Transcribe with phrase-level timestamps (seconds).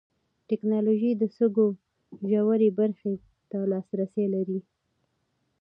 [0.47, 1.67] ټېکنالوژي د سږو
[2.31, 3.13] ژورې برخې
[3.49, 4.59] ته لاسرسی لري.